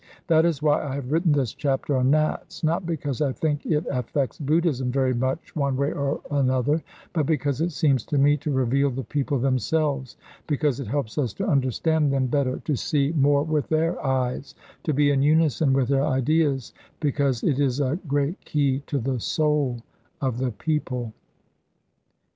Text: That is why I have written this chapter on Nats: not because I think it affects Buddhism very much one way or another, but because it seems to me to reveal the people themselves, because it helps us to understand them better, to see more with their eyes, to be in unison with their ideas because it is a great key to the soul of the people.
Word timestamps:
That 0.25 0.45
is 0.45 0.63
why 0.63 0.81
I 0.81 0.95
have 0.95 1.11
written 1.11 1.31
this 1.31 1.53
chapter 1.53 1.95
on 1.95 2.09
Nats: 2.09 2.63
not 2.63 2.87
because 2.87 3.21
I 3.21 3.31
think 3.33 3.67
it 3.67 3.85
affects 3.91 4.39
Buddhism 4.39 4.91
very 4.91 5.13
much 5.13 5.55
one 5.55 5.77
way 5.77 5.93
or 5.93 6.19
another, 6.31 6.81
but 7.13 7.27
because 7.27 7.61
it 7.61 7.71
seems 7.71 8.03
to 8.05 8.17
me 8.17 8.35
to 8.37 8.49
reveal 8.49 8.89
the 8.89 9.03
people 9.03 9.37
themselves, 9.37 10.17
because 10.47 10.79
it 10.79 10.87
helps 10.87 11.19
us 11.19 11.33
to 11.35 11.45
understand 11.47 12.11
them 12.11 12.25
better, 12.25 12.57
to 12.65 12.75
see 12.75 13.11
more 13.15 13.43
with 13.43 13.67
their 13.69 14.03
eyes, 14.03 14.55
to 14.85 14.91
be 14.91 15.11
in 15.11 15.21
unison 15.21 15.71
with 15.71 15.87
their 15.89 16.07
ideas 16.07 16.73
because 16.99 17.43
it 17.43 17.59
is 17.59 17.79
a 17.79 17.99
great 18.07 18.43
key 18.43 18.79
to 18.87 18.97
the 18.97 19.19
soul 19.19 19.83
of 20.19 20.39
the 20.39 20.49
people. 20.49 21.13